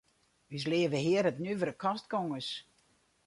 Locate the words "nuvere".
1.43-1.73